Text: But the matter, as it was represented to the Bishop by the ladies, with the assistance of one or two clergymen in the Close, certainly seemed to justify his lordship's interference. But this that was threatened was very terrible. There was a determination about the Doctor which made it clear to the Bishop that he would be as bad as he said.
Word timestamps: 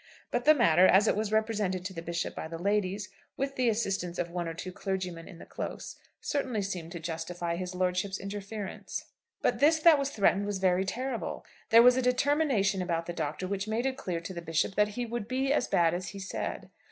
But 0.31 0.45
the 0.45 0.55
matter, 0.55 0.87
as 0.87 1.07
it 1.07 1.15
was 1.15 1.31
represented 1.31 1.85
to 1.85 1.93
the 1.93 2.01
Bishop 2.01 2.33
by 2.33 2.47
the 2.47 2.57
ladies, 2.57 3.09
with 3.37 3.55
the 3.55 3.69
assistance 3.69 4.17
of 4.17 4.31
one 4.31 4.47
or 4.47 4.55
two 4.55 4.71
clergymen 4.71 5.27
in 5.27 5.37
the 5.37 5.45
Close, 5.45 5.95
certainly 6.19 6.63
seemed 6.63 6.91
to 6.93 6.99
justify 6.99 7.55
his 7.55 7.75
lordship's 7.75 8.17
interference. 8.19 9.05
But 9.43 9.59
this 9.59 9.77
that 9.81 9.99
was 9.99 10.09
threatened 10.09 10.47
was 10.47 10.57
very 10.57 10.85
terrible. 10.85 11.45
There 11.69 11.83
was 11.83 11.97
a 11.97 12.01
determination 12.01 12.81
about 12.81 13.05
the 13.05 13.13
Doctor 13.13 13.47
which 13.47 13.67
made 13.67 13.85
it 13.85 13.95
clear 13.95 14.21
to 14.21 14.33
the 14.33 14.41
Bishop 14.41 14.73
that 14.73 14.87
he 14.97 15.05
would 15.05 15.27
be 15.27 15.53
as 15.53 15.67
bad 15.67 15.93
as 15.93 16.07
he 16.07 16.19
said. 16.19 16.71